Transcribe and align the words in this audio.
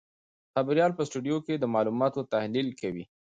خبریال 0.53 0.91
په 0.95 1.03
سټوډیو 1.07 1.37
کې 1.45 1.53
د 1.57 1.65
معلوماتو 1.73 2.19
تحلیل 2.33 2.67
کوي. 2.81 3.03